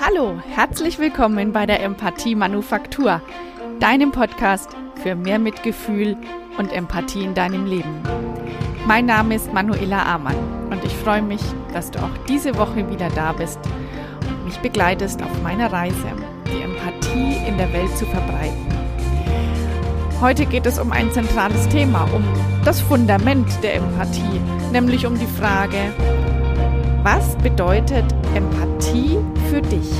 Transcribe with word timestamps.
Hallo, 0.00 0.40
herzlich 0.54 0.98
willkommen 0.98 1.52
bei 1.52 1.66
der 1.66 1.82
Empathie 1.82 2.34
Manufaktur, 2.34 3.20
deinem 3.78 4.12
Podcast 4.12 4.70
für 5.02 5.14
mehr 5.14 5.38
Mitgefühl 5.38 6.16
und 6.56 6.72
Empathie 6.72 7.24
in 7.24 7.34
deinem 7.34 7.66
Leben. 7.66 8.02
Mein 8.86 9.04
Name 9.04 9.34
ist 9.34 9.52
Manuela 9.52 10.06
Amann 10.06 10.36
und 10.70 10.82
ich 10.84 10.94
freue 10.96 11.20
mich, 11.20 11.42
dass 11.74 11.90
du 11.90 11.98
auch 11.98 12.16
diese 12.28 12.56
Woche 12.56 12.88
wieder 12.88 13.10
da 13.10 13.32
bist 13.32 13.58
und 14.26 14.46
mich 14.46 14.58
begleitest 14.60 15.22
auf 15.22 15.42
meiner 15.42 15.70
Reise, 15.70 16.12
die 16.46 16.62
Empathie 16.62 17.46
in 17.46 17.58
der 17.58 17.70
Welt 17.74 17.94
zu 17.98 18.06
verbreiten. 18.06 18.66
Heute 20.18 20.46
geht 20.46 20.64
es 20.64 20.78
um 20.78 20.92
ein 20.92 21.12
zentrales 21.12 21.68
Thema, 21.68 22.08
um 22.14 22.24
das 22.64 22.80
Fundament 22.80 23.48
der 23.62 23.74
Empathie, 23.74 24.40
nämlich 24.72 25.04
um 25.04 25.18
die 25.18 25.26
Frage, 25.26 25.92
was 27.12 27.34
bedeutet 27.38 28.04
Empathie 28.36 29.18
für 29.50 29.60
dich? 29.60 29.90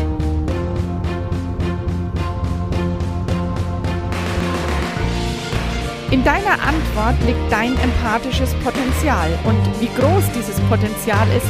In 6.13 6.23
deiner 6.25 6.53
Antwort 6.53 7.17
liegt 7.27 7.51
dein 7.51 7.77
empathisches 7.81 8.55
Potenzial 8.65 9.31
und 9.45 9.81
wie 9.81 9.89
groß 10.01 10.25
dieses 10.37 10.61
Potenzial 10.69 11.27
ist, 11.37 11.47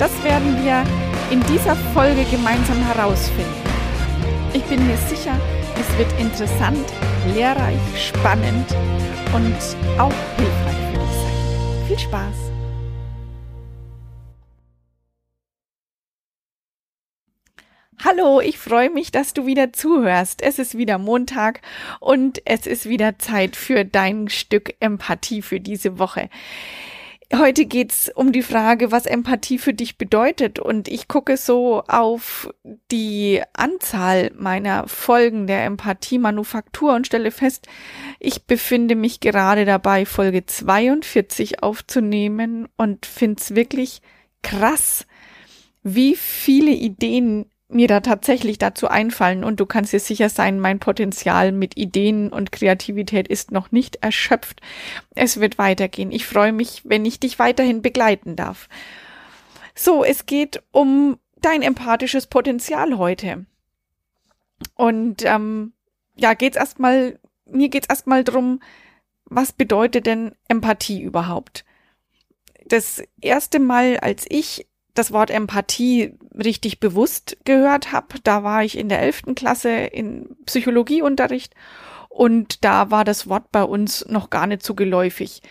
das 0.00 0.10
werden 0.24 0.56
wir 0.64 0.82
in 1.30 1.40
dieser 1.52 1.76
Folge 1.94 2.24
gemeinsam 2.24 2.78
herausfinden. 2.92 3.62
Ich 4.52 4.64
bin 4.64 4.84
mir 4.86 4.96
sicher, 4.96 5.36
es 5.80 5.98
wird 5.98 6.10
interessant, 6.20 6.86
lehrreich, 7.34 7.80
spannend 7.96 8.66
und 9.32 9.56
auch 9.98 10.12
hilfreich 10.36 10.80
für 10.90 10.98
dich 10.98 11.16
sein. 11.22 11.86
Viel 11.88 11.98
Spaß! 11.98 12.53
Hallo, 18.02 18.40
ich 18.40 18.58
freue 18.58 18.90
mich, 18.90 19.12
dass 19.12 19.34
du 19.34 19.46
wieder 19.46 19.72
zuhörst. 19.72 20.42
Es 20.42 20.58
ist 20.58 20.76
wieder 20.76 20.98
Montag 20.98 21.60
und 22.00 22.42
es 22.44 22.66
ist 22.66 22.88
wieder 22.88 23.18
Zeit 23.18 23.56
für 23.56 23.84
dein 23.84 24.28
Stück 24.28 24.74
Empathie 24.80 25.42
für 25.42 25.60
diese 25.60 25.98
Woche. 25.98 26.28
Heute 27.34 27.64
geht's 27.64 28.10
um 28.14 28.32
die 28.32 28.42
Frage, 28.42 28.92
was 28.92 29.06
Empathie 29.06 29.58
für 29.58 29.72
dich 29.72 29.96
bedeutet. 29.96 30.58
Und 30.58 30.88
ich 30.88 31.08
gucke 31.08 31.36
so 31.36 31.82
auf 31.88 32.50
die 32.90 33.42
Anzahl 33.54 34.30
meiner 34.36 34.86
Folgen 34.86 35.46
der 35.46 35.64
Empathie-Manufaktur 35.64 36.94
und 36.94 37.06
stelle 37.06 37.30
fest, 37.30 37.66
ich 38.20 38.44
befinde 38.44 38.94
mich 38.94 39.20
gerade 39.20 39.64
dabei, 39.64 40.04
Folge 40.04 40.44
42 40.44 41.62
aufzunehmen 41.62 42.68
und 42.76 43.06
find's 43.06 43.54
wirklich 43.54 44.02
krass, 44.42 45.06
wie 45.82 46.16
viele 46.16 46.70
Ideen 46.70 47.46
mir 47.74 47.88
da 47.88 48.00
tatsächlich 48.00 48.58
dazu 48.58 48.88
einfallen 48.88 49.44
und 49.44 49.60
du 49.60 49.66
kannst 49.66 49.92
dir 49.92 50.00
sicher 50.00 50.28
sein, 50.28 50.60
mein 50.60 50.78
Potenzial 50.78 51.52
mit 51.52 51.76
Ideen 51.76 52.32
und 52.32 52.52
Kreativität 52.52 53.28
ist 53.28 53.50
noch 53.50 53.72
nicht 53.72 53.96
erschöpft. 53.96 54.60
Es 55.14 55.40
wird 55.40 55.58
weitergehen. 55.58 56.12
Ich 56.12 56.26
freue 56.26 56.52
mich, 56.52 56.82
wenn 56.84 57.04
ich 57.04 57.20
dich 57.20 57.38
weiterhin 57.38 57.82
begleiten 57.82 58.36
darf. 58.36 58.68
So, 59.74 60.04
es 60.04 60.26
geht 60.26 60.62
um 60.70 61.18
dein 61.40 61.62
empathisches 61.62 62.26
Potenzial 62.26 62.96
heute. 62.96 63.44
Und 64.76 65.24
ähm, 65.24 65.72
ja, 66.14 66.34
geht's 66.34 66.56
erstmal, 66.56 67.18
mir 67.44 67.68
geht's 67.68 67.88
erstmal 67.88 68.24
drum, 68.24 68.60
was 69.24 69.52
bedeutet 69.52 70.06
denn 70.06 70.34
Empathie 70.48 71.02
überhaupt? 71.02 71.64
Das 72.66 73.02
erste 73.20 73.58
Mal, 73.58 73.98
als 73.98 74.24
ich 74.28 74.66
das 74.94 75.12
Wort 75.12 75.30
Empathie 75.30 76.16
richtig 76.36 76.80
bewusst 76.80 77.36
gehört 77.44 77.92
habe. 77.92 78.20
Da 78.22 78.42
war 78.42 78.64
ich 78.64 78.78
in 78.78 78.88
der 78.88 79.00
elften 79.00 79.34
Klasse 79.34 79.70
in 79.70 80.36
Psychologieunterricht 80.46 81.54
und 82.08 82.64
da 82.64 82.90
war 82.90 83.04
das 83.04 83.28
Wort 83.28 83.50
bei 83.50 83.64
uns 83.64 84.06
noch 84.08 84.30
gar 84.30 84.46
nicht 84.46 84.62
so 84.62 84.74
geläufig. 84.74 85.42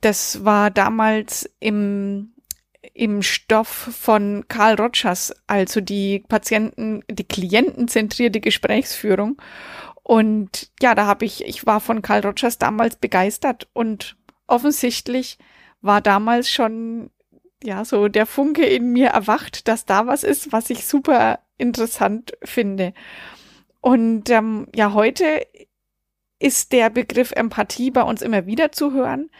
Das 0.00 0.44
war 0.44 0.70
damals 0.70 1.50
im 1.60 2.32
im 2.94 3.22
Stoff 3.22 3.68
von 3.68 4.44
Karl 4.48 4.74
Rogers, 4.74 5.32
also 5.46 5.80
die 5.80 6.24
Patienten, 6.28 7.04
die 7.08 7.24
klientenzentrierte 7.24 8.40
Gesprächsführung. 8.40 9.40
Und 10.02 10.70
ja, 10.80 10.94
da 10.94 11.06
habe 11.06 11.24
ich, 11.24 11.44
ich 11.44 11.66
war 11.66 11.80
von 11.80 12.02
Karl 12.02 12.26
Rogers 12.26 12.58
damals 12.58 12.96
begeistert 12.96 13.68
und 13.72 14.16
offensichtlich 14.46 15.38
war 15.80 16.00
damals 16.00 16.50
schon 16.50 17.10
ja, 17.62 17.84
so 17.84 18.08
der 18.08 18.26
Funke 18.26 18.64
in 18.64 18.92
mir 18.92 19.08
erwacht, 19.08 19.68
dass 19.68 19.84
da 19.84 20.06
was 20.06 20.22
ist, 20.24 20.52
was 20.52 20.70
ich 20.70 20.86
super 20.86 21.40
interessant 21.56 22.32
finde. 22.42 22.92
Und 23.80 24.30
ähm, 24.30 24.68
ja, 24.74 24.92
heute 24.92 25.46
ist 26.38 26.72
der 26.72 26.90
Begriff 26.90 27.32
Empathie 27.32 27.90
bei 27.90 28.02
uns 28.02 28.22
immer 28.22 28.46
wieder 28.46 28.70
zu 28.72 28.92
hören, 28.92 29.30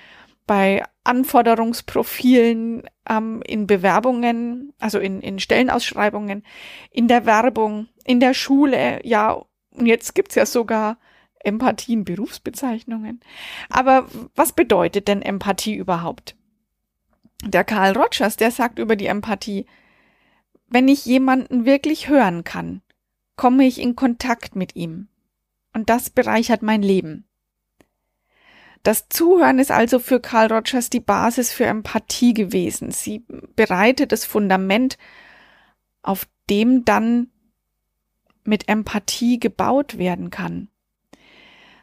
bei 0.47 0.83
Anforderungsprofilen, 1.05 2.83
ähm, 3.09 3.43
in 3.47 3.67
Bewerbungen, 3.67 4.73
also 4.79 4.99
in, 4.99 5.21
in 5.21 5.39
Stellenausschreibungen, 5.39 6.45
in 6.91 7.09
der 7.09 7.27
Werbung, 7.27 7.89
in 8.05 8.21
der 8.21 8.35
Schule, 8.35 9.01
ja, 9.07 9.45
und 9.71 9.87
jetzt 9.87 10.15
gibt's 10.15 10.35
ja 10.35 10.45
sogar 10.45 10.99
Empathie 11.41 11.93
in 11.93 12.05
Berufsbezeichnungen. 12.05 13.21
Aber 13.69 14.09
was 14.35 14.53
bedeutet 14.53 15.07
denn 15.07 15.23
Empathie 15.23 15.77
überhaupt? 15.77 16.38
Der 17.45 17.65
Karl 17.65 17.97
Rogers, 17.97 18.37
der 18.37 18.51
sagt 18.51 18.79
über 18.79 18.97
die 18.97 19.07
Empathie, 19.07 19.67
wenn 20.67 20.89
ich 20.89 21.07
jemanden 21.07 21.65
wirklich 21.65 22.09
hören 22.09 22.45
kann, 22.45 22.83
komme 23.37 23.67
ich 23.67 23.81
in 23.81 23.97
Kontakt 23.97 24.57
mit 24.57 24.77
ihm. 24.77 25.09
Und 25.73 25.89
das 25.89 26.11
bereichert 26.11 26.63
mein 26.63 26.83
Leben. 26.83 27.25
Das 28.83 29.09
Zuhören 29.09 29.59
ist 29.59 29.71
also 29.71 29.99
für 29.99 30.21
Karl 30.21 30.53
Rogers 30.53 30.91
die 30.91 31.01
Basis 31.01 31.53
für 31.53 31.67
Empathie 31.67 32.35
gewesen. 32.35 32.91
Sie 32.91 33.25
bereitet 33.57 34.13
das 34.13 34.25
Fundament, 34.25 34.99
auf 36.03 36.27
dem 36.49 36.85
dann 36.85 37.31
mit 38.45 38.69
Empathie 38.69 39.39
gebaut 39.39 39.99
werden 39.99 40.31
kann. 40.31 40.69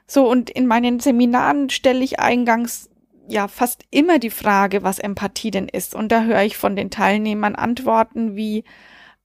So, 0.07 0.29
und 0.29 0.49
in 0.49 0.67
meinen 0.67 0.99
Seminaren 0.99 1.69
stelle 1.69 2.03
ich 2.03 2.19
eingangs 2.19 2.89
ja 3.27 3.47
fast 3.47 3.83
immer 3.91 4.19
die 4.19 4.29
Frage, 4.29 4.83
was 4.83 4.99
Empathie 4.99 5.51
denn 5.51 5.67
ist. 5.67 5.95
Und 5.95 6.11
da 6.11 6.23
höre 6.23 6.43
ich 6.43 6.57
von 6.57 6.75
den 6.75 6.89
Teilnehmern 6.89 7.55
Antworten 7.55 8.35
wie 8.35 8.63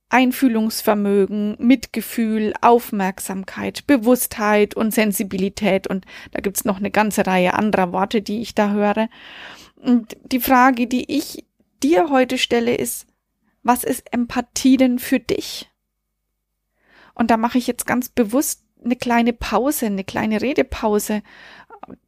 Einfühlungsvermögen, 0.08 1.56
Mitgefühl, 1.58 2.52
Aufmerksamkeit, 2.60 3.86
Bewusstheit 3.86 4.74
und 4.74 4.92
Sensibilität. 4.92 5.86
Und 5.86 6.04
da 6.32 6.40
gibt's 6.40 6.64
noch 6.64 6.78
eine 6.78 6.90
ganze 6.90 7.26
Reihe 7.26 7.54
anderer 7.54 7.92
Worte, 7.92 8.20
die 8.20 8.40
ich 8.40 8.54
da 8.54 8.72
höre. 8.72 9.08
Und 9.76 10.16
die 10.24 10.40
Frage, 10.40 10.86
die 10.86 11.16
ich 11.16 11.46
dir 11.82 12.10
heute 12.10 12.38
stelle, 12.38 12.74
ist, 12.74 13.06
was 13.62 13.84
ist 13.84 14.12
Empathie 14.12 14.76
denn 14.76 14.98
für 14.98 15.20
dich? 15.20 15.70
Und 17.14 17.30
da 17.30 17.36
mache 17.36 17.58
ich 17.58 17.66
jetzt 17.66 17.86
ganz 17.86 18.08
bewusst 18.08 18.64
eine 18.84 18.96
kleine 18.96 19.32
Pause, 19.32 19.86
eine 19.86 20.04
kleine 20.04 20.40
Redepause, 20.40 21.22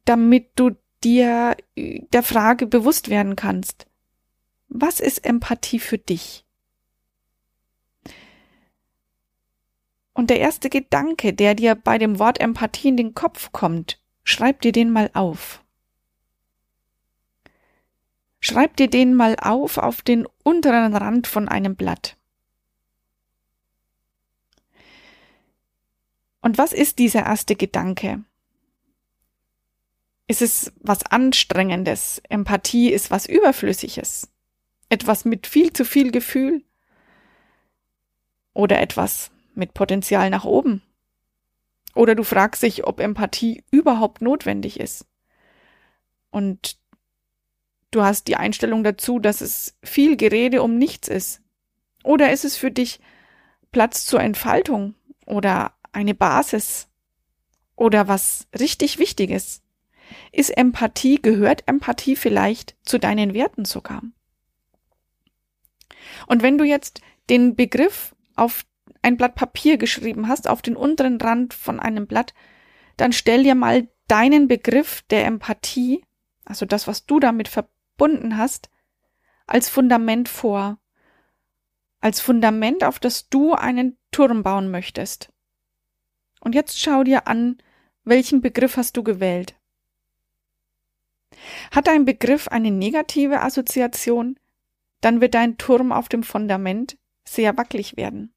damit 0.05 0.51
du 0.55 0.71
dir 1.03 1.55
der 1.75 2.23
Frage 2.23 2.67
bewusst 2.67 3.09
werden 3.09 3.35
kannst, 3.35 3.87
was 4.67 4.99
ist 4.99 5.25
Empathie 5.25 5.79
für 5.79 5.97
dich? 5.97 6.45
Und 10.13 10.29
der 10.29 10.39
erste 10.39 10.69
Gedanke, 10.69 11.33
der 11.33 11.55
dir 11.55 11.75
bei 11.75 11.97
dem 11.97 12.19
Wort 12.19 12.39
Empathie 12.39 12.89
in 12.89 12.97
den 12.97 13.15
Kopf 13.15 13.51
kommt, 13.51 13.99
schreib 14.23 14.61
dir 14.61 14.71
den 14.71 14.91
mal 14.91 15.09
auf. 15.13 15.63
Schreib 18.39 18.75
dir 18.77 18.89
den 18.89 19.15
mal 19.15 19.35
auf 19.39 19.77
auf 19.77 20.01
den 20.01 20.27
unteren 20.43 20.95
Rand 20.95 21.27
von 21.27 21.47
einem 21.47 21.75
Blatt. 21.75 22.17
Und 26.41 26.57
was 26.57 26.73
ist 26.73 26.99
dieser 26.99 27.25
erste 27.25 27.55
Gedanke? 27.55 28.23
Ist 30.33 30.41
es 30.41 30.73
was 30.79 31.05
Anstrengendes? 31.05 32.19
Empathie 32.27 32.89
ist 32.89 33.11
was 33.11 33.27
Überflüssiges? 33.27 34.33
Etwas 34.89 35.25
mit 35.25 35.45
viel 35.45 35.71
zu 35.71 35.85
viel 35.85 36.09
Gefühl? 36.09 36.63
Oder 38.55 38.81
etwas 38.81 39.29
mit 39.53 39.75
Potenzial 39.75 40.31
nach 40.31 40.43
oben? 40.43 40.81
Oder 41.93 42.15
du 42.15 42.23
fragst 42.23 42.63
dich, 42.63 42.87
ob 42.87 42.99
Empathie 42.99 43.63
überhaupt 43.69 44.23
notwendig 44.23 44.79
ist. 44.79 45.05
Und 46.31 46.79
du 47.91 48.01
hast 48.01 48.27
die 48.27 48.35
Einstellung 48.35 48.83
dazu, 48.83 49.19
dass 49.19 49.39
es 49.39 49.77
viel 49.83 50.17
Gerede 50.17 50.63
um 50.63 50.79
nichts 50.79 51.09
ist. 51.09 51.43
Oder 52.03 52.31
ist 52.31 52.43
es 52.43 52.57
für 52.57 52.71
dich 52.71 53.01
Platz 53.71 54.07
zur 54.07 54.21
Entfaltung 54.21 54.95
oder 55.27 55.75
eine 55.91 56.15
Basis 56.15 56.87
oder 57.75 58.07
was 58.07 58.47
richtig 58.59 58.97
Wichtiges? 58.97 59.62
Ist 60.31 60.49
Empathie, 60.49 61.21
gehört 61.21 61.67
Empathie 61.67 62.15
vielleicht 62.15 62.75
zu 62.83 62.97
deinen 62.97 63.33
Werten 63.33 63.65
sogar? 63.65 64.01
Und 66.27 66.41
wenn 66.41 66.57
du 66.57 66.63
jetzt 66.63 67.01
den 67.29 67.55
Begriff 67.55 68.15
auf 68.35 68.65
ein 69.01 69.17
Blatt 69.17 69.35
Papier 69.35 69.77
geschrieben 69.77 70.27
hast, 70.27 70.47
auf 70.47 70.61
den 70.61 70.75
unteren 70.75 71.19
Rand 71.19 71.53
von 71.53 71.79
einem 71.79 72.07
Blatt, 72.07 72.33
dann 72.97 73.11
stell 73.11 73.43
dir 73.43 73.55
mal 73.55 73.87
deinen 74.07 74.47
Begriff 74.47 75.01
der 75.09 75.25
Empathie, 75.25 76.05
also 76.45 76.65
das, 76.65 76.87
was 76.87 77.05
du 77.05 77.19
damit 77.19 77.47
verbunden 77.47 78.37
hast, 78.37 78.69
als 79.47 79.69
Fundament 79.69 80.29
vor. 80.29 80.79
Als 81.99 82.19
Fundament, 82.19 82.83
auf 82.83 82.99
das 82.99 83.29
du 83.29 83.53
einen 83.53 83.97
Turm 84.11 84.43
bauen 84.43 84.71
möchtest. 84.71 85.29
Und 86.41 86.53
jetzt 86.53 86.79
schau 86.79 87.03
dir 87.03 87.27
an, 87.27 87.57
welchen 88.03 88.41
Begriff 88.41 88.75
hast 88.75 88.97
du 88.97 89.03
gewählt? 89.03 89.55
Hat 91.71 91.87
dein 91.87 92.05
Begriff 92.05 92.47
eine 92.47 92.71
negative 92.71 93.41
Assoziation, 93.41 94.37
dann 95.01 95.21
wird 95.21 95.33
dein 95.33 95.57
Turm 95.57 95.91
auf 95.91 96.09
dem 96.09 96.23
Fundament 96.23 96.97
sehr 97.25 97.57
wackelig 97.57 97.97
werden. 97.97 98.33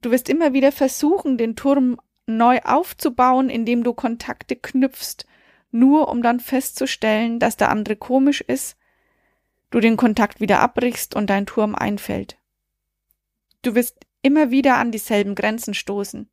Du 0.00 0.10
wirst 0.10 0.28
immer 0.28 0.52
wieder 0.52 0.72
versuchen, 0.72 1.38
den 1.38 1.56
Turm 1.56 1.98
neu 2.26 2.60
aufzubauen, 2.62 3.48
indem 3.50 3.84
du 3.84 3.94
Kontakte 3.94 4.56
knüpfst, 4.56 5.26
nur 5.70 6.08
um 6.08 6.22
dann 6.22 6.40
festzustellen, 6.40 7.38
dass 7.38 7.56
der 7.56 7.70
andere 7.70 7.96
komisch 7.96 8.40
ist, 8.40 8.76
du 9.70 9.80
den 9.80 9.96
Kontakt 9.96 10.40
wieder 10.40 10.60
abbrichst 10.60 11.14
und 11.14 11.28
dein 11.30 11.46
Turm 11.46 11.74
einfällt. 11.74 12.38
Du 13.62 13.74
wirst 13.74 13.98
immer 14.22 14.50
wieder 14.50 14.76
an 14.76 14.92
dieselben 14.92 15.34
Grenzen 15.34 15.74
stoßen. 15.74 16.28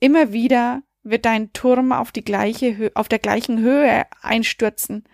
Immer 0.00 0.32
wieder 0.32 0.82
wird 1.02 1.24
dein 1.24 1.52
Turm 1.52 1.92
auf 1.92 2.12
die 2.12 2.24
gleiche, 2.24 2.92
auf 2.94 3.08
der 3.08 3.18
gleichen 3.18 3.60
Höhe 3.60 4.04
einstürzen. 4.22 5.04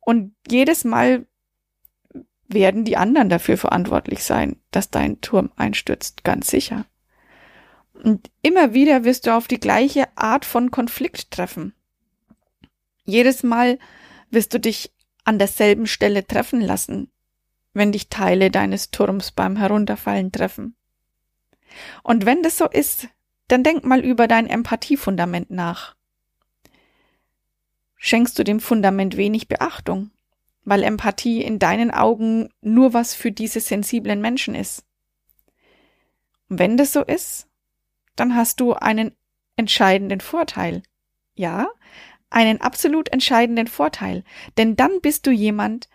Und 0.00 0.34
jedes 0.48 0.84
Mal 0.84 1.26
werden 2.48 2.84
die 2.84 2.96
anderen 2.96 3.28
dafür 3.28 3.56
verantwortlich 3.56 4.24
sein, 4.24 4.56
dass 4.70 4.90
dein 4.90 5.20
Turm 5.20 5.50
einstürzt, 5.56 6.24
ganz 6.24 6.48
sicher. 6.48 6.86
Und 7.94 8.30
immer 8.42 8.74
wieder 8.74 9.04
wirst 9.04 9.26
du 9.26 9.36
auf 9.36 9.48
die 9.48 9.60
gleiche 9.60 10.06
Art 10.16 10.44
von 10.44 10.70
Konflikt 10.70 11.30
treffen. 11.30 11.74
Jedes 13.04 13.42
Mal 13.42 13.78
wirst 14.30 14.54
du 14.54 14.60
dich 14.60 14.92
an 15.24 15.38
derselben 15.38 15.86
Stelle 15.86 16.26
treffen 16.26 16.60
lassen, 16.60 17.10
wenn 17.74 17.92
dich 17.92 18.08
Teile 18.08 18.50
deines 18.50 18.90
Turms 18.90 19.30
beim 19.30 19.56
Herunterfallen 19.56 20.32
treffen. 20.32 20.76
Und 22.02 22.26
wenn 22.26 22.42
das 22.42 22.58
so 22.58 22.68
ist, 22.68 23.08
dann 23.52 23.62
denk 23.62 23.84
mal 23.84 24.00
über 24.00 24.28
dein 24.28 24.46
Empathiefundament 24.46 25.50
nach. 25.50 25.94
Schenkst 27.98 28.38
du 28.38 28.44
dem 28.44 28.60
Fundament 28.60 29.18
wenig 29.18 29.46
Beachtung, 29.46 30.10
weil 30.64 30.82
Empathie 30.82 31.42
in 31.42 31.58
deinen 31.58 31.90
Augen 31.90 32.48
nur 32.62 32.94
was 32.94 33.14
für 33.14 33.30
diese 33.30 33.60
sensiblen 33.60 34.22
Menschen 34.22 34.54
ist? 34.54 34.86
Und 36.48 36.60
wenn 36.60 36.78
das 36.78 36.94
so 36.94 37.04
ist, 37.04 37.46
dann 38.16 38.34
hast 38.34 38.58
du 38.58 38.72
einen 38.72 39.14
entscheidenden 39.56 40.22
Vorteil. 40.22 40.82
Ja, 41.34 41.68
einen 42.30 42.58
absolut 42.62 43.10
entscheidenden 43.10 43.66
Vorteil, 43.66 44.24
denn 44.56 44.76
dann 44.76 45.02
bist 45.02 45.26
du 45.26 45.30
jemand, 45.30 45.90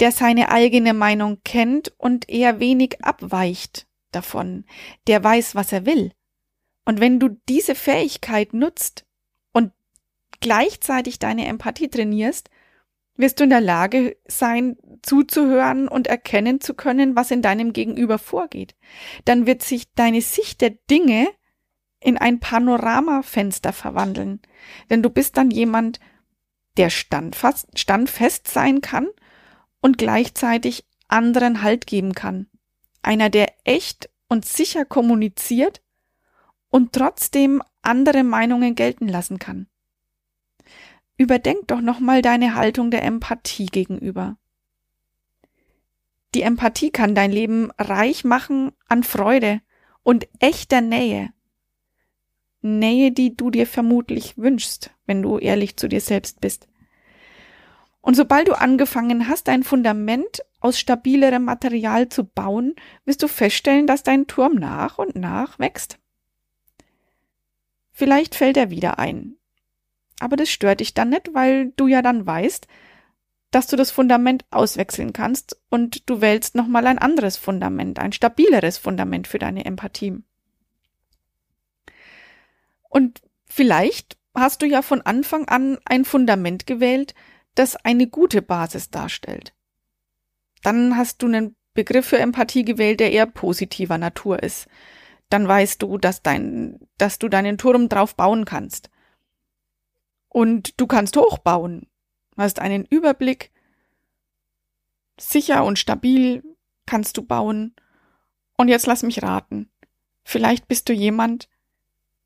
der 0.00 0.10
seine 0.10 0.50
eigene 0.50 0.94
Meinung 0.94 1.42
kennt 1.44 1.92
und 1.98 2.30
eher 2.30 2.60
wenig 2.60 3.04
abweicht 3.04 3.86
davon, 4.14 4.64
der 5.06 5.22
weiß, 5.22 5.54
was 5.54 5.72
er 5.72 5.86
will. 5.86 6.12
Und 6.84 7.00
wenn 7.00 7.18
du 7.18 7.28
diese 7.48 7.74
Fähigkeit 7.74 8.52
nutzt 8.52 9.06
und 9.52 9.72
gleichzeitig 10.40 11.18
deine 11.18 11.46
Empathie 11.46 11.88
trainierst, 11.88 12.50
wirst 13.16 13.38
du 13.38 13.44
in 13.44 13.50
der 13.50 13.60
Lage 13.60 14.16
sein, 14.26 14.76
zuzuhören 15.02 15.88
und 15.88 16.06
erkennen 16.06 16.60
zu 16.60 16.74
können, 16.74 17.16
was 17.16 17.30
in 17.30 17.42
deinem 17.42 17.72
Gegenüber 17.72 18.18
vorgeht. 18.18 18.74
Dann 19.24 19.46
wird 19.46 19.62
sich 19.62 19.92
deine 19.94 20.20
Sicht 20.20 20.60
der 20.60 20.70
Dinge 20.70 21.28
in 22.00 22.18
ein 22.18 22.40
Panoramafenster 22.40 23.72
verwandeln. 23.72 24.40
Denn 24.90 25.02
du 25.02 25.10
bist 25.10 25.36
dann 25.36 25.50
jemand, 25.50 26.00
der 26.76 26.90
standfast, 26.90 27.78
standfest 27.78 28.48
sein 28.48 28.80
kann 28.80 29.08
und 29.80 29.96
gleichzeitig 29.96 30.84
anderen 31.08 31.62
Halt 31.62 31.86
geben 31.86 32.14
kann. 32.14 32.48
Einer, 33.04 33.28
der 33.28 33.52
echt 33.64 34.08
und 34.28 34.44
sicher 34.44 34.84
kommuniziert 34.84 35.82
und 36.70 36.92
trotzdem 36.92 37.62
andere 37.82 38.24
Meinungen 38.24 38.74
gelten 38.74 39.08
lassen 39.08 39.38
kann. 39.38 39.68
Überdenk 41.18 41.68
doch 41.68 41.80
nochmal 41.80 42.22
deine 42.22 42.54
Haltung 42.54 42.90
der 42.90 43.04
Empathie 43.04 43.66
gegenüber. 43.66 44.36
Die 46.34 46.42
Empathie 46.42 46.90
kann 46.90 47.14
dein 47.14 47.30
Leben 47.30 47.70
reich 47.78 48.24
machen 48.24 48.72
an 48.88 49.04
Freude 49.04 49.60
und 50.02 50.26
echter 50.40 50.80
Nähe. 50.80 51.32
Nähe, 52.62 53.12
die 53.12 53.36
du 53.36 53.50
dir 53.50 53.66
vermutlich 53.66 54.38
wünschst, 54.38 54.90
wenn 55.06 55.22
du 55.22 55.38
ehrlich 55.38 55.76
zu 55.76 55.88
dir 55.88 56.00
selbst 56.00 56.40
bist. 56.40 56.66
Und 58.04 58.16
sobald 58.16 58.48
du 58.48 58.52
angefangen 58.52 59.28
hast, 59.28 59.48
ein 59.48 59.62
Fundament 59.62 60.42
aus 60.60 60.78
stabilerem 60.78 61.42
Material 61.42 62.10
zu 62.10 62.24
bauen, 62.24 62.74
wirst 63.06 63.22
du 63.22 63.28
feststellen, 63.28 63.86
dass 63.86 64.02
dein 64.02 64.26
Turm 64.26 64.56
nach 64.56 64.98
und 64.98 65.16
nach 65.16 65.58
wächst. 65.58 65.98
Vielleicht 67.92 68.34
fällt 68.34 68.58
er 68.58 68.68
wieder 68.68 68.98
ein. 68.98 69.36
Aber 70.20 70.36
das 70.36 70.50
stört 70.50 70.80
dich 70.80 70.92
dann 70.92 71.08
nicht, 71.08 71.32
weil 71.32 71.72
du 71.76 71.86
ja 71.86 72.02
dann 72.02 72.26
weißt, 72.26 72.68
dass 73.50 73.68
du 73.68 73.76
das 73.76 73.90
Fundament 73.90 74.44
auswechseln 74.50 75.14
kannst 75.14 75.56
und 75.70 76.06
du 76.10 76.20
wählst 76.20 76.56
nochmal 76.56 76.86
ein 76.86 76.98
anderes 76.98 77.38
Fundament, 77.38 77.98
ein 77.98 78.12
stabileres 78.12 78.76
Fundament 78.76 79.28
für 79.28 79.38
deine 79.38 79.64
Empathie. 79.64 80.18
Und 82.90 83.22
vielleicht 83.46 84.18
hast 84.34 84.60
du 84.60 84.66
ja 84.66 84.82
von 84.82 85.00
Anfang 85.00 85.48
an 85.48 85.78
ein 85.86 86.04
Fundament 86.04 86.66
gewählt, 86.66 87.14
das 87.54 87.76
eine 87.76 88.06
gute 88.06 88.42
Basis 88.42 88.90
darstellt. 88.90 89.54
Dann 90.62 90.96
hast 90.96 91.22
du 91.22 91.26
einen 91.26 91.56
Begriff 91.74 92.06
für 92.06 92.18
Empathie 92.18 92.64
gewählt, 92.64 93.00
der 93.00 93.12
eher 93.12 93.26
positiver 93.26 93.98
Natur 93.98 94.42
ist. 94.42 94.68
Dann 95.28 95.46
weißt 95.46 95.82
du, 95.82 95.98
dass 95.98 96.22
dein, 96.22 96.78
dass 96.98 97.18
du 97.18 97.28
deinen 97.28 97.58
Turm 97.58 97.88
drauf 97.88 98.14
bauen 98.14 98.44
kannst. 98.44 98.90
Und 100.28 100.80
du 100.80 100.86
kannst 100.86 101.16
hochbauen, 101.16 101.88
hast 102.36 102.58
einen 102.58 102.84
Überblick, 102.86 103.52
sicher 105.18 105.64
und 105.64 105.78
stabil 105.78 106.42
kannst 106.86 107.16
du 107.16 107.22
bauen. 107.22 107.74
Und 108.56 108.68
jetzt 108.68 108.86
lass 108.86 109.02
mich 109.02 109.22
raten. 109.22 109.70
Vielleicht 110.24 110.68
bist 110.68 110.88
du 110.88 110.92
jemand, 110.92 111.48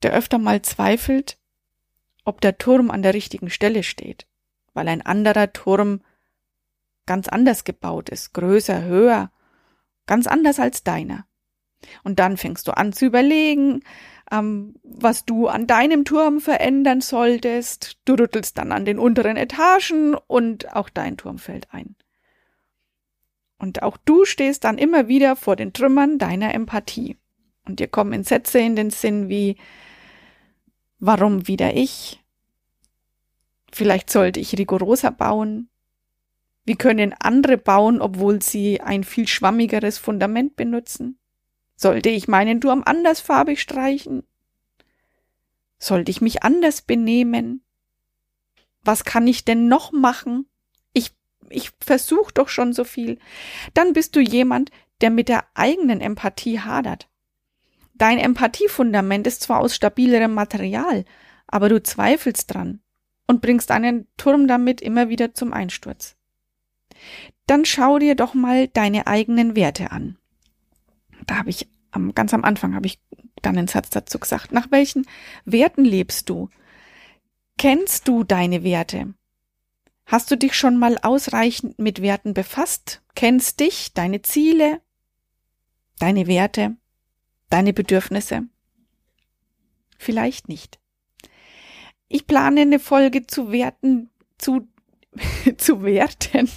der 0.02 0.12
öfter 0.12 0.38
mal 0.38 0.62
zweifelt, 0.62 1.38
ob 2.24 2.40
der 2.40 2.58
Turm 2.58 2.90
an 2.90 3.02
der 3.02 3.14
richtigen 3.14 3.50
Stelle 3.50 3.82
steht, 3.82 4.26
weil 4.78 4.86
ein 4.86 5.02
anderer 5.02 5.52
Turm 5.52 6.02
ganz 7.04 7.26
anders 7.26 7.64
gebaut 7.64 8.10
ist, 8.10 8.32
größer, 8.32 8.84
höher, 8.84 9.32
ganz 10.06 10.28
anders 10.28 10.60
als 10.60 10.84
deiner. 10.84 11.26
Und 12.04 12.20
dann 12.20 12.36
fängst 12.36 12.68
du 12.68 12.76
an 12.76 12.92
zu 12.92 13.06
überlegen, 13.06 13.82
ähm, 14.30 14.76
was 14.84 15.24
du 15.24 15.48
an 15.48 15.66
deinem 15.66 16.04
Turm 16.04 16.40
verändern 16.40 17.00
solltest. 17.00 17.98
Du 18.04 18.14
rüttelst 18.14 18.56
dann 18.56 18.70
an 18.70 18.84
den 18.84 19.00
unteren 19.00 19.36
Etagen 19.36 20.14
und 20.14 20.76
auch 20.76 20.88
dein 20.90 21.16
Turm 21.16 21.38
fällt 21.38 21.74
ein. 21.74 21.96
Und 23.58 23.82
auch 23.82 23.96
du 23.96 24.24
stehst 24.24 24.62
dann 24.62 24.78
immer 24.78 25.08
wieder 25.08 25.34
vor 25.34 25.56
den 25.56 25.72
Trümmern 25.72 26.18
deiner 26.18 26.54
Empathie. 26.54 27.16
Und 27.64 27.80
dir 27.80 27.88
kommen 27.88 28.22
Sätze 28.22 28.60
in 28.60 28.76
den 28.76 28.90
Sinn 28.90 29.28
wie, 29.28 29.56
warum 31.00 31.48
wieder 31.48 31.74
ich? 31.74 32.22
Vielleicht 33.72 34.10
sollte 34.10 34.40
ich 34.40 34.56
rigoroser 34.56 35.10
bauen. 35.10 35.68
Wie 36.64 36.76
können 36.76 37.14
andere 37.18 37.56
bauen, 37.56 38.00
obwohl 38.00 38.42
sie 38.42 38.80
ein 38.80 39.04
viel 39.04 39.26
schwammigeres 39.26 39.98
Fundament 39.98 40.56
benutzen? 40.56 41.18
Sollte 41.76 42.08
ich 42.08 42.28
meinen 42.28 42.60
Turm 42.60 42.82
andersfarbig 42.84 43.60
streichen? 43.60 44.24
Sollte 45.78 46.10
ich 46.10 46.20
mich 46.20 46.42
anders 46.42 46.82
benehmen? 46.82 47.62
Was 48.82 49.04
kann 49.04 49.26
ich 49.26 49.44
denn 49.44 49.68
noch 49.68 49.92
machen? 49.92 50.46
Ich, 50.92 51.12
ich 51.48 51.70
versuche 51.80 52.32
doch 52.32 52.48
schon 52.48 52.72
so 52.72 52.84
viel. 52.84 53.18
Dann 53.74 53.92
bist 53.92 54.16
du 54.16 54.20
jemand, 54.20 54.70
der 55.00 55.10
mit 55.10 55.28
der 55.28 55.44
eigenen 55.54 56.00
Empathie 56.00 56.60
hadert. 56.60 57.08
Dein 57.94 58.18
Empathiefundament 58.18 59.26
ist 59.26 59.42
zwar 59.42 59.60
aus 59.60 59.74
stabilerem 59.74 60.34
Material, 60.34 61.04
aber 61.46 61.68
du 61.68 61.82
zweifelst 61.82 62.52
dran 62.52 62.80
und 63.28 63.40
bringst 63.40 63.70
einen 63.70 64.08
Turm 64.16 64.48
damit 64.48 64.80
immer 64.80 65.08
wieder 65.08 65.32
zum 65.34 65.52
Einsturz. 65.52 66.16
Dann 67.46 67.64
schau 67.64 68.00
dir 68.00 68.16
doch 68.16 68.34
mal 68.34 68.66
deine 68.66 69.06
eigenen 69.06 69.54
Werte 69.54 69.92
an 69.92 70.18
da 71.28 71.36
habe 71.36 71.50
ich 71.50 71.68
ganz 72.14 72.34
am 72.34 72.44
Anfang 72.44 72.74
habe 72.74 72.86
ich 72.86 73.00
dann 73.42 73.56
einen 73.56 73.68
Satz 73.68 73.90
dazu 73.90 74.18
gesagt. 74.18 74.52
Nach 74.52 74.70
welchen 74.70 75.06
Werten 75.44 75.84
lebst 75.84 76.28
du? 76.28 76.48
Kennst 77.56 78.08
du 78.08 78.24
deine 78.24 78.64
Werte? 78.64 79.14
Hast 80.06 80.30
du 80.30 80.36
dich 80.36 80.54
schon 80.54 80.76
mal 80.76 80.98
ausreichend 80.98 81.78
mit 81.78 82.02
Werten 82.02 82.34
befasst? 82.34 83.02
Kennst 83.14 83.60
dich, 83.60 83.92
deine 83.94 84.22
Ziele? 84.22 84.80
deine 86.00 86.28
Werte, 86.28 86.76
deine 87.50 87.72
Bedürfnisse? 87.72 88.42
Vielleicht 89.98 90.48
nicht. 90.48 90.78
Ich 92.08 92.26
plane 92.26 92.62
eine 92.62 92.78
Folge 92.78 93.26
zu 93.26 93.52
Werten, 93.52 94.10
zu, 94.38 94.66
zu 95.56 95.82
Werten 95.82 96.48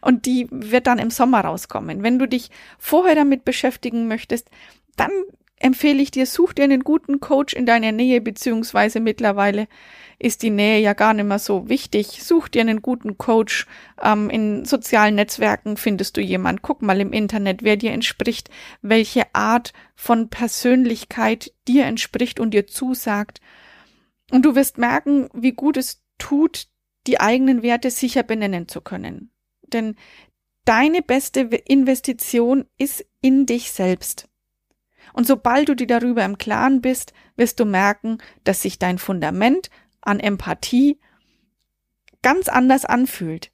und 0.00 0.26
die 0.26 0.48
wird 0.50 0.86
dann 0.86 0.98
im 0.98 1.10
Sommer 1.10 1.40
rauskommen. 1.40 2.02
Wenn 2.02 2.18
du 2.18 2.26
dich 2.26 2.50
vorher 2.78 3.14
damit 3.14 3.44
beschäftigen 3.44 4.08
möchtest, 4.08 4.50
dann 4.96 5.10
empfehle 5.58 6.02
ich 6.02 6.10
dir, 6.10 6.26
such 6.26 6.52
dir 6.52 6.64
einen 6.64 6.84
guten 6.84 7.20
Coach 7.20 7.54
in 7.54 7.66
deiner 7.66 7.92
Nähe, 7.92 8.20
beziehungsweise 8.20 9.00
mittlerweile 9.00 9.68
ist 10.18 10.42
die 10.42 10.50
Nähe 10.50 10.80
ja 10.80 10.92
gar 10.92 11.14
nicht 11.14 11.26
mehr 11.26 11.38
so 11.38 11.68
wichtig. 11.68 12.22
Such 12.22 12.48
dir 12.48 12.62
einen 12.62 12.82
guten 12.82 13.18
Coach. 13.18 13.66
Ähm, 14.02 14.30
in 14.30 14.64
sozialen 14.64 15.14
Netzwerken 15.14 15.76
findest 15.76 16.16
du 16.16 16.20
jemand. 16.20 16.62
Guck 16.62 16.82
mal 16.82 17.00
im 17.00 17.12
Internet, 17.12 17.62
wer 17.62 17.76
dir 17.76 17.92
entspricht, 17.92 18.50
welche 18.82 19.34
Art 19.34 19.72
von 19.94 20.28
Persönlichkeit 20.28 21.52
dir 21.68 21.84
entspricht 21.84 22.40
und 22.40 22.52
dir 22.52 22.66
zusagt. 22.66 23.40
Und 24.30 24.44
du 24.44 24.54
wirst 24.54 24.78
merken, 24.78 25.28
wie 25.32 25.52
gut 25.52 25.76
es 25.76 26.02
tut, 26.18 26.68
die 27.06 27.20
eigenen 27.20 27.62
Werte 27.62 27.90
sicher 27.90 28.22
benennen 28.22 28.68
zu 28.68 28.80
können. 28.80 29.30
Denn 29.62 29.96
deine 30.64 31.02
beste 31.02 31.40
Investition 31.40 32.66
ist 32.76 33.04
in 33.20 33.46
dich 33.46 33.70
selbst. 33.70 34.28
Und 35.12 35.26
sobald 35.26 35.68
du 35.68 35.76
dir 35.76 35.86
darüber 35.86 36.24
im 36.24 36.38
Klaren 36.38 36.80
bist, 36.80 37.12
wirst 37.36 37.60
du 37.60 37.64
merken, 37.64 38.18
dass 38.44 38.62
sich 38.62 38.78
dein 38.78 38.98
Fundament 38.98 39.70
an 40.00 40.20
Empathie 40.20 40.98
ganz 42.22 42.48
anders 42.48 42.84
anfühlt. 42.84 43.52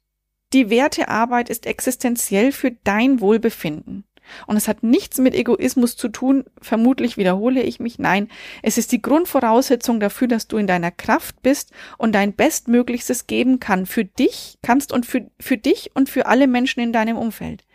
Die 0.53 0.69
Wertearbeit 0.69 1.49
ist 1.49 1.65
existenziell 1.65 2.51
für 2.51 2.71
dein 2.71 3.21
Wohlbefinden. 3.21 4.05
Und 4.47 4.57
es 4.57 4.67
hat 4.67 4.83
nichts 4.83 5.17
mit 5.17 5.35
Egoismus 5.35 5.95
zu 5.95 6.09
tun, 6.09 6.45
vermutlich 6.61 7.17
wiederhole 7.17 7.61
ich 7.61 7.79
mich, 7.79 7.99
nein, 7.99 8.29
es 8.61 8.77
ist 8.77 8.91
die 8.91 9.01
Grundvoraussetzung 9.01 9.99
dafür, 9.99 10.27
dass 10.27 10.47
du 10.47 10.57
in 10.57 10.67
deiner 10.67 10.91
Kraft 10.91 11.41
bist 11.41 11.71
und 11.97 12.13
dein 12.13 12.33
Bestmöglichstes 12.33 13.27
geben 13.27 13.59
kann 13.59 13.85
für 13.85 14.05
dich, 14.05 14.57
kannst 14.61 14.91
und 14.91 15.05
für, 15.05 15.29
für 15.39 15.57
dich 15.57 15.91
und 15.95 16.09
für 16.09 16.25
alle 16.25 16.47
Menschen 16.47 16.81
in 16.81 16.93
deinem 16.93 17.17
Umfeld. 17.17 17.65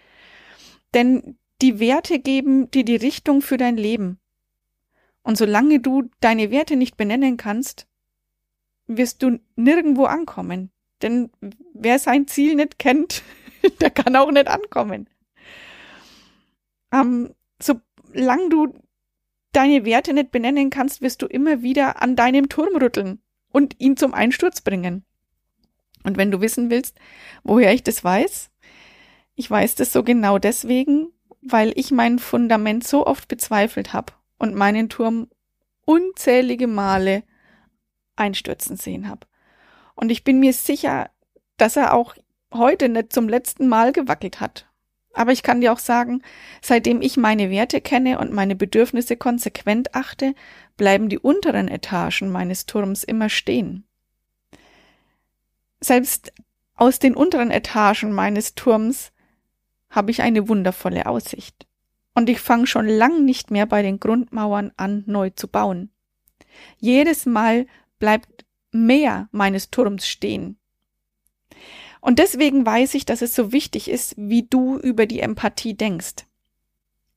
Denn 0.95 1.37
die 1.61 1.81
Werte 1.81 2.19
geben 2.19 2.71
dir 2.71 2.85
die 2.85 2.97
Richtung 2.97 3.43
für 3.43 3.57
dein 3.57 3.77
Leben. 3.77 4.19
Und 5.23 5.37
solange 5.37 5.81
du 5.81 6.11
deine 6.21 6.51
Werte 6.51 6.77
nicht 6.77 6.97
benennen 6.97 7.37
kannst, 7.37 7.87
wirst 8.87 9.23
du 9.23 9.39
nirgendwo 9.57 10.05
ankommen. 10.05 10.71
Denn 11.03 11.31
wer 11.75 11.99
sein 11.99 12.27
Ziel 12.27 12.55
nicht 12.55 12.79
kennt, 12.79 13.23
der 13.81 13.91
kann 13.91 14.17
auch 14.17 14.31
nicht 14.31 14.49
ankommen. 14.49 15.09
Ähm, 16.93 17.35
solange 17.61 18.49
du 18.49 18.75
deine 19.53 19.85
Werte 19.85 20.13
nicht 20.13 20.31
benennen 20.31 20.71
kannst, 20.71 21.01
wirst 21.01 21.23
du 21.23 21.27
immer 21.27 21.63
wieder 21.63 22.03
an 22.03 22.17
deinem 22.17 22.49
Turm 22.49 22.77
rütteln 22.77 23.21
und 23.51 23.81
ihn 23.81 23.97
zum 23.97 24.15
Einsturz 24.15 24.61
bringen. 24.61 25.05
Und 26.05 26.17
wenn 26.17 26.31
du 26.31 26.41
wissen 26.41 26.71
willst, 26.71 26.97
woher 27.43 27.73
ich 27.73 27.83
das 27.83 28.05
weiß, 28.05 28.51
ich 29.35 29.51
weiß 29.51 29.75
das 29.77 29.93
so 29.93 30.03
genau 30.03 30.39
deswegen, 30.39 31.13
weil 31.41 31.73
ich 31.77 31.91
mein 31.91 32.19
Fundament 32.19 32.87
so 32.87 33.07
oft 33.07 33.29
bezweifelt 33.29 33.93
habe 33.93 34.13
und 34.39 34.55
meinen 34.55 34.89
Turm 34.89 35.29
unzählige 35.85 36.67
Male 36.67 37.23
einstürzen 38.17 38.77
sehen 38.77 39.09
habe. 39.09 39.27
Und 39.95 40.11
ich 40.11 40.25
bin 40.25 40.41
mir 40.41 40.53
sicher, 40.53 41.11
dass 41.57 41.77
er 41.77 41.95
auch 41.95 42.15
heute 42.53 42.89
nicht 42.89 43.13
zum 43.13 43.29
letzten 43.29 43.69
Mal 43.69 43.93
gewackelt 43.93 44.41
hat. 44.41 44.68
Aber 45.19 45.33
ich 45.33 45.43
kann 45.43 45.61
dir 45.61 45.73
auch 45.73 45.81
sagen, 45.81 46.23
seitdem 46.63 47.03
ich 47.03 47.17
meine 47.17 47.51
Werte 47.51 47.81
kenne 47.81 48.21
und 48.21 48.33
meine 48.33 48.55
Bedürfnisse 48.55 49.17
konsequent 49.17 49.97
achte, 49.97 50.33
bleiben 50.77 51.09
die 51.09 51.19
unteren 51.19 51.67
Etagen 51.67 52.31
meines 52.31 52.67
Turms 52.67 53.03
immer 53.03 53.29
stehen. 53.29 53.85
Selbst 55.81 56.33
aus 56.77 57.01
den 57.01 57.17
unteren 57.17 57.51
Etagen 57.51 58.13
meines 58.13 58.55
Turms 58.55 59.11
habe 59.91 60.13
ich 60.13 60.23
eine 60.23 60.49
wundervolle 60.49 61.07
Aussicht. 61.07 61.67
Und 62.15 62.29
ich 62.31 62.39
fange 62.39 62.69
schon 62.69 62.87
lang 62.87 63.25
nicht 63.25 63.51
mehr 63.51 63.67
bei 63.67 63.83
den 63.83 63.99
Grundmauern 63.99 64.71
an, 64.77 65.03
neu 65.07 65.31
zu 65.31 65.49
bauen. 65.49 65.91
Jedes 66.79 67.27
Mal 67.27 67.67
bleibt 67.99 68.45
mehr 68.71 69.29
meines 69.33 69.73
Turms 69.73 70.07
stehen. 70.07 70.61
Und 72.01 72.19
deswegen 72.19 72.65
weiß 72.65 72.95
ich, 72.95 73.07
dass 73.07 73.23
es 73.23 73.35
so 73.35 73.53
wichtig 73.53 73.91
ist, 73.91 74.15
wie 74.17 74.45
du 74.45 74.79
über 74.79 75.07
die 75.07 75.21
Empathie 75.21 75.75
denkst. 75.75 76.27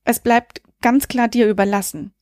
Es 0.04 0.20
bleibt 0.20 0.62
ganz 0.82 1.08
klar 1.08 1.28
dir 1.28 1.48
überlassen. 1.48 2.14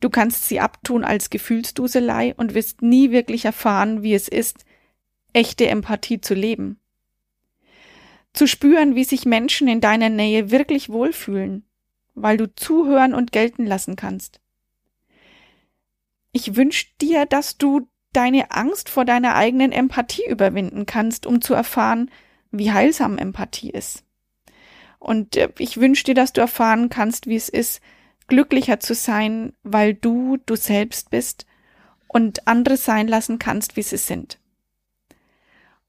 Du 0.00 0.10
kannst 0.10 0.48
sie 0.48 0.60
abtun 0.60 1.04
als 1.04 1.30
Gefühlsduselei 1.30 2.34
und 2.36 2.54
wirst 2.54 2.82
nie 2.82 3.10
wirklich 3.10 3.44
erfahren, 3.44 4.02
wie 4.02 4.14
es 4.14 4.28
ist, 4.28 4.64
echte 5.32 5.68
Empathie 5.68 6.20
zu 6.20 6.34
leben 6.34 6.78
zu 8.36 8.46
spüren, 8.46 8.94
wie 8.94 9.04
sich 9.04 9.24
Menschen 9.24 9.66
in 9.66 9.80
deiner 9.80 10.10
Nähe 10.10 10.50
wirklich 10.50 10.90
wohlfühlen, 10.90 11.64
weil 12.14 12.36
du 12.36 12.54
zuhören 12.54 13.14
und 13.14 13.32
gelten 13.32 13.66
lassen 13.66 13.96
kannst. 13.96 14.40
Ich 16.32 16.54
wünsche 16.54 16.86
dir, 17.00 17.24
dass 17.24 17.56
du 17.56 17.88
deine 18.16 18.50
Angst 18.50 18.88
vor 18.88 19.04
deiner 19.04 19.34
eigenen 19.34 19.72
Empathie 19.72 20.26
überwinden 20.28 20.86
kannst, 20.86 21.26
um 21.26 21.42
zu 21.42 21.54
erfahren, 21.54 22.10
wie 22.50 22.72
heilsam 22.72 23.18
Empathie 23.18 23.70
ist. 23.70 24.04
Und 24.98 25.36
äh, 25.36 25.50
ich 25.58 25.78
wünsche 25.78 26.04
dir, 26.04 26.14
dass 26.14 26.32
du 26.32 26.40
erfahren 26.40 26.88
kannst, 26.88 27.26
wie 27.26 27.36
es 27.36 27.48
ist, 27.48 27.80
glücklicher 28.28 28.80
zu 28.80 28.94
sein, 28.94 29.52
weil 29.62 29.94
du 29.94 30.38
du 30.46 30.56
selbst 30.56 31.10
bist 31.10 31.46
und 32.08 32.48
andere 32.48 32.76
sein 32.76 33.06
lassen 33.06 33.38
kannst, 33.38 33.76
wie 33.76 33.82
sie 33.82 33.98
sind. 33.98 34.38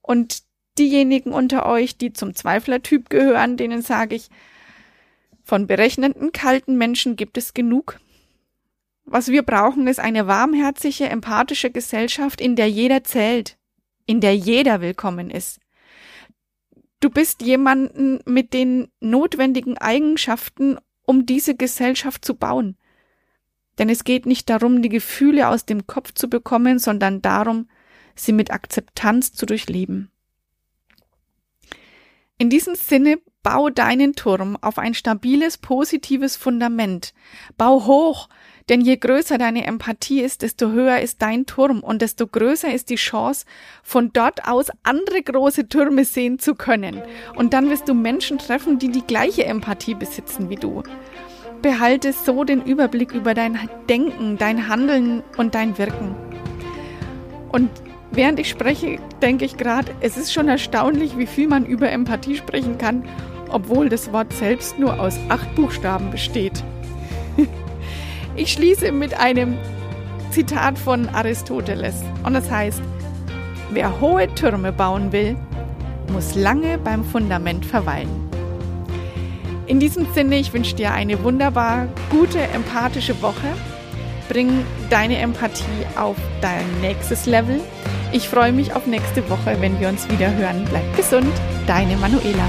Und 0.02 0.44
diejenigen 0.78 1.32
unter 1.32 1.66
euch, 1.66 1.98
die 1.98 2.14
zum 2.14 2.36
Zweiflertyp 2.36 3.10
gehören, 3.10 3.58
denen 3.58 3.82
sage 3.82 4.16
ich, 4.16 4.30
von 5.44 5.66
berechnenden, 5.66 6.34
kalten 6.34 6.78
Menschen 6.78 7.16
gibt 7.16 7.38
es 7.38 7.54
genug. 7.54 8.00
Was 9.10 9.30
wir 9.30 9.44
brauchen, 9.44 9.88
ist 9.88 10.02
eine 10.02 10.28
warmherzige, 10.28 11.08
empathische 11.08 11.72
Gesellschaft, 11.72 12.42
in 12.42 12.58
der 12.58 12.70
jeder 12.70 13.06
zählt, 13.06 13.58
in 14.06 14.20
der 14.20 14.36
jeder 14.36 14.82
willkommen 14.82 15.30
ist. 15.30 15.62
Du 17.00 17.10
bist 17.10 17.42
jemanden 17.42 18.20
mit 18.26 18.52
den 18.52 18.90
notwendigen 19.00 19.78
Eigenschaften, 19.78 20.78
um 21.04 21.26
diese 21.26 21.56
Gesellschaft 21.56 22.26
zu 22.26 22.36
bauen. 22.36 22.76
Denn 23.78 23.88
es 23.88 24.04
geht 24.04 24.26
nicht 24.26 24.50
darum, 24.50 24.82
die 24.82 24.90
Gefühle 24.90 25.48
aus 25.48 25.66
dem 25.66 25.88
Kopf 25.88 26.14
zu 26.14 26.30
bekommen, 26.30 26.78
sondern 26.78 27.22
darum, 27.22 27.70
sie 28.14 28.34
mit 28.34 28.52
Akzeptanz 28.52 29.32
zu 29.32 29.46
durchleben. 29.46 30.12
In 32.38 32.50
diesem 32.50 32.76
Sinne, 32.76 33.20
bau 33.42 33.70
deinen 33.70 34.14
Turm 34.14 34.58
auf 34.62 34.78
ein 34.78 34.94
stabiles, 34.94 35.58
positives 35.58 36.36
Fundament. 36.36 37.14
Bau 37.58 37.86
hoch, 37.86 38.28
denn 38.70 38.82
je 38.82 38.98
größer 38.98 39.38
deine 39.38 39.66
Empathie 39.66 40.22
ist, 40.22 40.42
desto 40.42 40.72
höher 40.72 41.00
ist 41.00 41.22
dein 41.22 41.46
Turm 41.46 41.80
und 41.82 42.02
desto 42.02 42.28
größer 42.28 42.74
ist 42.74 42.90
die 42.90 42.96
Chance, 42.96 43.46
von 43.84 44.12
dort 44.12 44.48
aus 44.48 44.68
andere 44.84 45.22
große 45.22 45.70
Türme 45.70 46.06
sehen 46.06 46.40
zu 46.40 46.56
können. 46.56 47.02
Und 47.36 47.54
dann 47.54 47.70
wirst 47.70 47.88
du 47.88 47.94
Menschen 47.94 48.38
treffen, 48.38 48.80
die 48.80 48.90
die 48.90 49.06
gleiche 49.06 49.46
Empathie 49.46 49.96
besitzen 49.96 50.50
wie 50.50 50.56
du. 50.56 50.84
Behalte 51.62 52.14
so 52.14 52.44
den 52.44 52.62
Überblick 52.64 53.14
über 53.14 53.34
dein 53.34 53.70
Denken, 53.90 54.38
dein 54.38 54.68
Handeln 54.68 55.24
und 55.38 55.56
dein 55.56 55.78
Wirken. 55.78 56.16
Und 57.50 57.70
Während 58.12 58.40
ich 58.40 58.50
spreche, 58.50 59.00
denke 59.22 59.46
ich 59.46 59.58
gerade, 59.58 59.94
es 60.00 60.18
ist 60.18 60.34
schon 60.34 60.48
erstaunlich, 60.48 61.18
wie 61.18 61.28
viel 61.28 61.48
man 61.48 61.66
über 61.66 61.92
Empathie 61.92 62.36
sprechen 62.36 62.78
kann, 62.78 63.04
obwohl 63.50 63.90
das 63.90 64.12
Wort 64.14 64.34
selbst 64.34 64.80
nur 64.80 65.00
aus 65.00 65.20
acht 65.30 65.54
Buchstaben 65.56 66.10
besteht. 66.10 66.64
Ich 68.38 68.54
schließe 68.54 68.92
mit 68.94 69.20
einem 69.20 69.58
Zitat 70.32 70.80
von 70.80 71.10
Aristoteles 71.10 71.96
und 72.24 72.34
das 72.34 72.50
heißt, 72.50 72.82
wer 73.72 74.00
hohe 74.00 74.34
Türme 74.36 74.72
bauen 74.72 75.12
will, 75.12 75.36
muss 76.12 76.36
lange 76.36 76.78
beim 76.78 77.04
Fundament 77.04 77.66
verweilen. 77.66 78.30
In 79.66 79.82
diesem 79.82 80.08
Sinne, 80.14 80.38
ich 80.38 80.54
wünsche 80.54 80.76
dir 80.76 80.94
eine 80.94 81.22
wunderbar 81.24 81.88
gute, 82.10 82.40
empathische 82.40 83.22
Woche. 83.22 83.54
Bring 84.30 84.64
deine 84.90 85.18
Empathie 85.18 85.86
auf 85.98 86.16
dein 86.42 86.66
nächstes 86.82 87.26
Level 87.26 87.60
ich 88.14 88.30
freue 88.30 88.54
mich 88.54 88.74
auf 88.74 88.88
nächste 88.88 89.30
Woche, 89.30 89.58
wenn 89.60 89.80
wir 89.80 89.90
uns 89.90 90.10
wieder 90.10 90.34
hören. 90.34 90.66
Bleib 90.70 90.96
gesund, 90.96 91.32
deine 91.66 91.98
Manuela. 91.98 92.48